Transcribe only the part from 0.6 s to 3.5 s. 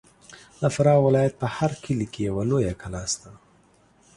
د فراه ولایت په هر کلي کې یوه لویه کلا سته.